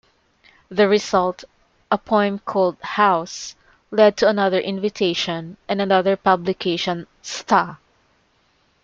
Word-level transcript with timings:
The 0.69 0.87
result, 0.87 1.43
a 1.91 1.97
poem 1.99 2.39
called 2.39 2.77
"house", 2.81 3.53
led 3.91 4.17
to 4.17 4.27
another 4.27 4.59
invitation 4.59 5.57
and 5.69 5.79
another 5.79 6.15
publication 6.17 7.05
"Sta!". 7.21 7.77